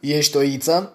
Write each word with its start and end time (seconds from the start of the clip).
Ești 0.00 0.36
o 0.36 0.42
iță? 0.42 0.92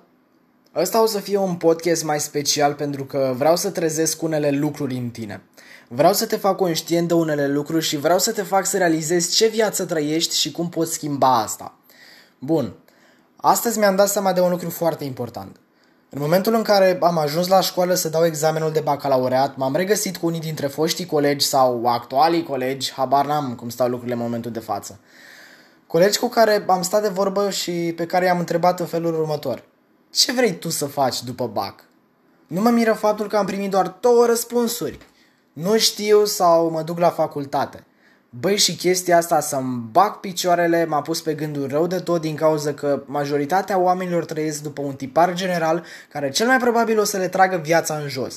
Ăsta 0.76 1.01
o 1.01 1.05
să 1.05 1.19
fie 1.19 1.38
un 1.38 1.55
podcast 1.55 2.03
mai 2.03 2.19
special 2.19 2.73
pentru 2.73 3.05
că 3.05 3.33
vreau 3.38 3.55
să 3.55 3.70
trezesc 3.70 4.21
unele 4.21 4.51
lucruri 4.51 4.96
în 4.96 5.09
tine. 5.09 5.42
Vreau 5.88 6.13
să 6.13 6.25
te 6.25 6.35
fac 6.35 6.55
conștient 6.55 7.07
de 7.07 7.13
unele 7.13 7.47
lucruri 7.47 7.85
și 7.85 7.97
vreau 7.97 8.19
să 8.19 8.31
te 8.31 8.41
fac 8.41 8.65
să 8.65 8.77
realizezi 8.77 9.35
ce 9.35 9.47
viață 9.47 9.85
trăiești 9.85 10.35
și 10.35 10.51
cum 10.51 10.69
poți 10.69 10.93
schimba 10.93 11.41
asta. 11.41 11.73
Bun. 12.39 12.73
Astăzi 13.35 13.77
mi-am 13.79 13.95
dat 13.95 14.09
seama 14.09 14.34
de 14.34 14.41
un 14.41 14.50
lucru 14.50 14.70
foarte 14.70 15.04
important. 15.04 15.55
În 16.09 16.21
momentul 16.21 16.54
în 16.54 16.61
care 16.61 16.97
am 17.02 17.18
ajuns 17.18 17.47
la 17.47 17.61
școală 17.61 17.93
să 17.93 18.09
dau 18.09 18.25
examenul 18.25 18.71
de 18.71 18.79
bacalaureat, 18.79 19.55
m-am 19.57 19.75
regăsit 19.75 20.18
cu 20.18 20.25
unii 20.25 20.39
dintre 20.39 20.68
foștii 20.68 21.05
colegi 21.05 21.45
sau 21.45 21.86
actualii 21.86 22.43
colegi, 22.43 22.91
habar 22.91 23.25
n-am 23.25 23.55
cum 23.55 23.70
stau 23.70 23.88
lucrurile 23.88 24.15
în 24.15 24.21
momentul 24.21 24.52
de 24.52 24.59
față. 24.59 24.99
Colegi 25.92 26.20
cu 26.20 26.28
care 26.28 26.64
am 26.68 26.82
stat 26.82 27.02
de 27.02 27.08
vorbă 27.08 27.50
și 27.50 27.94
pe 27.96 28.05
care 28.05 28.26
i-am 28.26 28.40
întrebat 28.40 28.80
în 28.80 28.86
felul 28.86 29.14
următor. 29.14 29.64
Ce 30.10 30.32
vrei 30.32 30.54
tu 30.54 30.70
să 30.70 30.86
faci 30.86 31.23
după 31.23 31.48
BAC? 31.48 31.84
Nu 32.48 32.62
mă 32.62 32.70
miră 32.70 32.94
faptul 32.94 33.27
că 33.27 33.38
am 33.38 33.45
primit 33.45 33.70
doar 33.70 33.98
două 33.99 34.26
răspunsuri. 34.26 34.98
Nu 35.54 35.77
știu 35.77 36.26
sau 36.26 36.70
mă 36.70 36.82
duc 36.82 36.99
la 36.99 37.09
facultate. 37.09 37.85
Băi, 38.30 38.58
și 38.58 38.76
chestia 38.76 39.18
asta 39.18 39.40
să-mi 39.40 39.90
bag 39.91 40.20
picioarele 40.20 40.85
m-a 40.85 41.02
pus 41.02 41.22
pe 41.22 41.34
gânduri 41.34 41.72
rău 41.72 41.88
de 41.88 41.99
tot 41.99 42.21
din 42.21 42.35
cauza 42.35 42.73
că 42.73 43.04
majoritatea 43.05 43.77
oamenilor 43.77 44.26
trăiesc 44.26 44.62
după 44.62 44.82
un 44.82 44.94
tipar 44.94 45.34
general 45.34 45.85
care 46.10 46.30
cel 46.30 46.48
mai 46.48 46.58
probabil 46.58 46.99
o 46.99 47.04
să 47.04 47.18
le 47.18 47.27
tragă 47.27 47.58
viața 47.58 47.96
în 47.96 48.08
jos. 48.08 48.35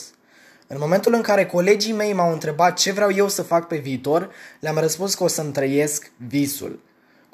În 0.66 0.76
momentul 0.80 1.14
în 1.14 1.22
care 1.22 1.46
colegii 1.46 1.92
mei 1.92 2.12
m-au 2.12 2.32
întrebat 2.32 2.76
ce 2.76 2.92
vreau 2.92 3.12
eu 3.12 3.28
să 3.28 3.42
fac 3.42 3.66
pe 3.66 3.76
viitor, 3.76 4.30
le-am 4.60 4.78
răspuns 4.78 5.14
că 5.14 5.24
o 5.24 5.28
să-mi 5.28 5.52
trăiesc 5.52 6.10
visul 6.16 6.80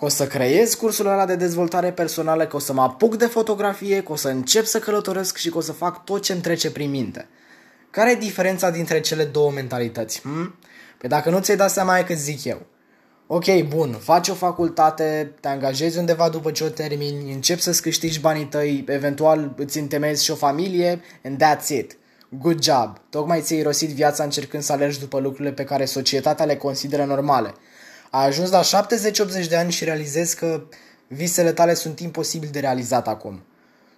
că 0.00 0.06
o 0.06 0.08
să 0.08 0.26
creez 0.26 0.74
cursul 0.74 1.06
ăla 1.06 1.26
de 1.26 1.34
dezvoltare 1.34 1.92
personală, 1.92 2.46
că 2.46 2.56
o 2.56 2.58
să 2.58 2.72
mă 2.72 2.82
apuc 2.82 3.16
de 3.16 3.26
fotografie, 3.26 4.02
că 4.02 4.12
o 4.12 4.16
să 4.16 4.28
încep 4.28 4.64
să 4.64 4.78
călătoresc 4.78 5.36
și 5.36 5.50
că 5.50 5.58
o 5.58 5.60
să 5.60 5.72
fac 5.72 6.04
tot 6.04 6.22
ce 6.22 6.32
îmi 6.32 6.40
trece 6.40 6.70
prin 6.70 6.90
minte. 6.90 7.28
Care 7.90 8.10
e 8.10 8.14
diferența 8.14 8.70
dintre 8.70 9.00
cele 9.00 9.24
două 9.24 9.50
mentalități? 9.50 10.20
Hm? 10.20 10.54
Păi 10.98 11.08
dacă 11.08 11.30
nu 11.30 11.40
ți-ai 11.40 11.56
dat 11.56 11.70
seama 11.70 11.98
e 11.98 12.02
că 12.02 12.14
zic 12.14 12.44
eu. 12.44 12.66
Ok, 13.26 13.62
bun, 13.68 13.96
faci 14.00 14.28
o 14.28 14.34
facultate, 14.34 15.32
te 15.40 15.48
angajezi 15.48 15.98
undeva 15.98 16.28
după 16.28 16.50
ce 16.50 16.64
o 16.64 16.68
termini, 16.68 17.32
începi 17.32 17.60
să-ți 17.60 17.82
câștigi 17.82 18.20
banii 18.20 18.46
tăi, 18.46 18.84
eventual 18.88 19.54
îți 19.56 19.78
întemezi 19.78 20.24
și 20.24 20.30
o 20.30 20.34
familie, 20.34 21.00
and 21.24 21.42
that's 21.42 21.68
it. 21.68 21.96
Good 22.28 22.62
job. 22.62 22.96
Tocmai 23.10 23.40
ți-ai 23.40 23.58
irosit 23.58 23.90
viața 23.90 24.24
încercând 24.24 24.62
să 24.62 24.72
alergi 24.72 25.00
după 25.00 25.18
lucrurile 25.18 25.52
pe 25.52 25.64
care 25.64 25.84
societatea 25.84 26.44
le 26.44 26.56
consideră 26.56 27.04
normale– 27.04 27.54
a 28.10 28.22
ajuns 28.22 28.50
la 28.50 28.60
70-80 29.44 29.48
de 29.48 29.56
ani 29.56 29.72
și 29.72 29.84
realizezi 29.84 30.36
că 30.36 30.62
visele 31.06 31.52
tale 31.52 31.74
sunt 31.74 32.00
imposibil 32.00 32.48
de 32.52 32.60
realizat 32.60 33.08
acum. 33.08 33.42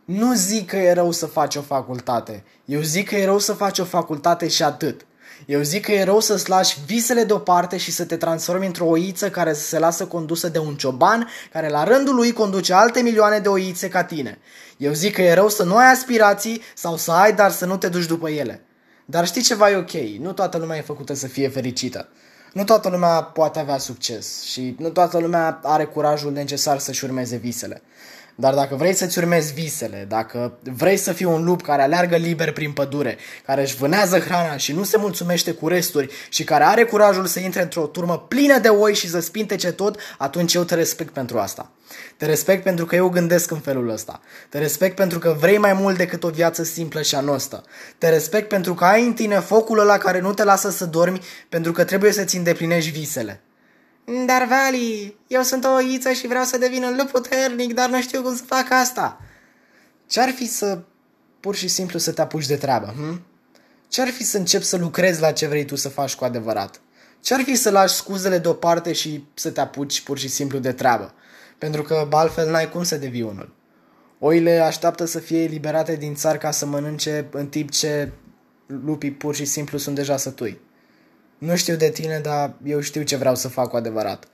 Nu 0.05 0.35
zic 0.35 0.69
că 0.69 0.77
e 0.77 0.93
rău 0.93 1.11
să 1.11 1.27
faci 1.27 1.57
o 1.57 1.61
facultate. 1.61 2.45
Eu 2.65 2.81
zic 2.81 3.09
că 3.09 3.15
e 3.15 3.25
rău 3.25 3.39
să 3.39 3.53
faci 3.53 3.79
o 3.79 3.85
facultate 3.85 4.49
și 4.49 4.63
atât. 4.63 5.07
Eu 5.47 5.63
zic 5.63 5.85
că 5.85 5.93
e 5.93 6.05
rău 6.05 6.21
să-ți 6.21 6.49
lași 6.49 6.79
visele 6.87 7.25
deoparte 7.25 7.77
și 7.77 7.93
să 7.93 8.05
te 8.05 8.17
transformi 8.17 8.67
într-o 8.67 8.87
oiță 8.87 9.31
care 9.31 9.53
să 9.53 9.67
se 9.67 9.79
lasă 9.79 10.07
condusă 10.07 10.49
de 10.49 10.59
un 10.59 10.75
cioban 10.75 11.29
care 11.53 11.69
la 11.69 11.85
rândul 11.85 12.15
lui 12.15 12.33
conduce 12.33 12.73
alte 12.73 13.01
milioane 13.01 13.39
de 13.39 13.49
oițe 13.49 13.89
ca 13.89 14.05
tine. 14.05 14.39
Eu 14.77 14.93
zic 14.93 15.15
că 15.15 15.23
e 15.23 15.35
rău 15.35 15.49
să 15.49 15.63
nu 15.63 15.77
ai 15.77 15.91
aspirații 15.91 16.63
sau 16.75 16.97
să 16.97 17.13
ai, 17.13 17.33
dar 17.33 17.51
să 17.51 17.67
nu 17.67 17.77
te 17.77 17.89
duci 17.89 18.07
după 18.07 18.31
ele. 18.31 18.65
Dar 19.05 19.27
știi 19.27 19.43
ceva 19.43 19.71
e 19.71 19.77
ok, 19.77 19.93
nu 20.19 20.33
toată 20.33 20.59
lumea 20.59 20.77
e 20.77 20.83
făcută 20.83 21.15
să 21.15 21.27
fie 21.27 21.49
fericită 21.49 22.09
nu 22.53 22.65
toată 22.65 22.89
lumea 22.89 23.23
poate 23.23 23.59
avea 23.59 23.79
succes 23.79 24.43
și 24.43 24.75
nu 24.79 24.89
toată 24.89 25.19
lumea 25.19 25.61
are 25.63 25.85
curajul 25.85 26.33
necesar 26.33 26.79
să-și 26.79 27.05
urmeze 27.05 27.37
visele. 27.37 27.83
Dar 28.35 28.55
dacă 28.55 28.75
vrei 28.75 28.95
să-ți 28.95 29.19
urmezi 29.19 29.53
visele, 29.53 30.07
dacă 30.09 30.59
vrei 30.77 30.97
să 30.97 31.13
fii 31.13 31.27
un 31.27 31.45
lup 31.45 31.63
care 31.63 31.83
aleargă 31.83 32.17
liber 32.17 32.53
prin 32.53 32.73
pădure, 32.73 33.19
care 33.47 33.63
își 33.63 33.77
vânează 33.77 34.19
hrana 34.19 34.57
și 34.57 34.73
nu 34.73 34.85
se 34.85 34.97
mulțumește 34.97 35.53
cu 35.53 35.69
resturi 35.69 36.13
și 36.29 36.45
care 36.45 36.65
are 36.65 36.85
curajul 36.85 37.27
să 37.27 37.41
intre 37.41 37.63
într-o 37.63 37.87
turmă 37.87 38.19
plină 38.19 38.59
de 38.59 38.69
oi 38.69 38.95
și 38.95 39.09
să 39.09 39.21
spintece 39.21 39.73
tot, 39.73 40.01
atunci 40.19 40.55
eu 40.55 40.63
te 40.63 40.75
respect 40.75 41.13
pentru 41.13 41.39
asta. 41.39 41.71
Te 42.17 42.27
respect 42.27 42.63
pentru 42.63 42.87
că 42.87 42.97
eu 42.97 43.09
gândesc 43.09 43.51
în 43.51 43.61
felul 43.61 43.89
ăsta. 43.89 44.21
Te 44.49 44.59
respect 44.59 44.97
pentru 44.97 45.19
că 45.19 45.37
vrei 45.41 45.59
mai 45.59 45.73
mult 45.73 45.97
decât 45.97 46.25
o 46.25 46.29
viață 46.29 46.63
simplă 46.63 47.03
și 47.03 47.15
anostă. 47.15 47.63
Te 47.99 48.09
respect 48.09 48.49
pentru 48.49 48.75
că 48.75 48.85
ai 48.85 49.07
în 49.07 49.13
tine 49.13 49.39
focul 49.39 49.79
ăla 49.79 49.99
care 49.99 50.21
nu 50.21 50.33
te 50.33 50.45
lasă 50.45 50.71
să 50.71 50.85
dormi 50.85 51.21
pentru 51.49 51.73
că 51.73 51.85
trebuie 51.85 52.13
să-ți 52.13 52.37
îndeplinești 52.37 52.91
visele. 52.91 53.43
Dar, 54.05 54.47
Vali, 54.47 55.17
eu 55.27 55.43
sunt 55.43 55.65
o 55.65 55.73
oiță 55.73 56.13
și 56.13 56.27
vreau 56.27 56.45
să 56.45 56.59
devin 56.59 56.85
un 56.85 56.97
lup 56.97 57.11
puternic, 57.11 57.75
dar 57.75 57.89
nu 57.89 58.01
știu 58.01 58.23
cum 58.23 58.37
să 58.37 58.43
fac 58.47 58.71
asta. 58.71 59.21
Ce-ar 60.07 60.31
fi 60.31 60.47
să 60.47 60.79
pur 61.41 61.55
și 61.55 61.69
simplu 61.69 61.99
să 61.99 62.13
te 62.13 62.21
apuci 62.21 62.47
de 62.47 62.57
treabă, 62.57 62.95
hm? 62.97 63.23
Ce-ar 63.89 64.09
fi 64.09 64.25
să 64.25 64.39
începi 64.39 64.65
să 64.65 64.77
lucrezi 64.77 65.21
la 65.21 65.33
ce 65.33 65.47
vrei 65.47 65.65
tu 65.65 65.77
să 65.77 65.89
faci 65.89 66.15
cu 66.15 66.25
adevărat? 66.25 66.81
Ce-ar 67.21 67.41
fi 67.41 67.55
să 67.55 67.71
lași 67.71 67.95
scuzele 67.95 68.39
deoparte 68.39 68.93
și 68.93 69.25
să 69.35 69.51
te 69.51 69.61
apuci 69.61 70.01
pur 70.01 70.19
și 70.19 70.29
simplu 70.29 70.59
de 70.59 70.73
treabă? 70.73 71.15
Pentru 71.59 71.83
că 71.83 72.09
altfel 72.11 72.51
n-ai 72.51 72.69
cum 72.69 72.83
să 72.83 72.97
devii 72.97 73.23
unul. 73.23 73.55
Oile 74.19 74.59
așteaptă 74.59 75.05
să 75.05 75.19
fie 75.19 75.43
eliberate 75.43 75.97
din 75.97 76.15
țar 76.15 76.39
ca 76.39 76.51
să 76.51 76.67
mănânce 76.67 77.29
în 77.31 77.47
timp 77.47 77.71
ce 77.71 78.13
lupii 78.67 79.13
pur 79.13 79.35
și 79.35 79.45
simplu 79.45 79.79
sunt 79.79 79.95
deja 79.95 80.17
sătui. 80.17 80.61
Nu 81.43 81.57
știu 81.57 81.77
de 81.77 81.91
tine, 81.91 82.19
dar 82.19 82.55
eu 82.65 82.81
știu 82.81 83.03
ce 83.03 83.17
vreau 83.17 83.35
să 83.35 83.49
fac 83.49 83.69
cu 83.69 83.77
adevărat. 83.77 84.25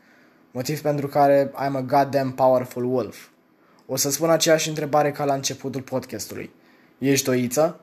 Motiv 0.50 0.80
pentru 0.80 1.08
care 1.08 1.50
I'm 1.50 1.74
a 1.74 1.80
goddamn 1.80 2.30
powerful 2.30 2.84
wolf. 2.84 3.26
O 3.86 3.96
să 3.96 4.10
spun 4.10 4.30
aceeași 4.30 4.68
întrebare 4.68 5.12
ca 5.12 5.24
la 5.24 5.34
începutul 5.34 5.82
podcastului. 5.82 6.50
Ești 6.98 7.28
o 7.28 7.32
iță? 7.32 7.80